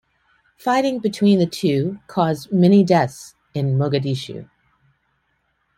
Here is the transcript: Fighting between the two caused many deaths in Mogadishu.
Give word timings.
Fighting 0.57 0.97
between 0.97 1.37
the 1.37 1.45
two 1.45 1.99
caused 2.07 2.51
many 2.51 2.83
deaths 2.83 3.35
in 3.53 3.77
Mogadishu. 3.77 4.49